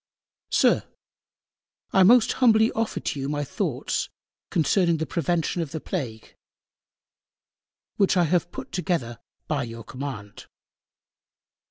SIR, 0.49 0.81
I 1.93 2.01
Most 2.01 2.31
humbly 2.41 2.71
offer 2.71 2.99
to 2.99 3.19
You 3.19 3.29
my 3.29 3.43
Thoughts 3.43 4.09
concerning 4.49 4.97
the 4.97 5.05
Prevention 5.05 5.61
of 5.61 5.69
the 5.73 5.79
Plague, 5.79 6.35
which 7.97 8.17
I 8.17 8.23
have 8.23 8.51
put 8.51 8.71
together 8.71 9.19
_by 9.47 9.69
your 9.69 9.83
Command. 9.83 10.47